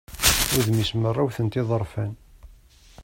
[0.57, 2.11] Udem-is merra wwten-t yiḍerfan.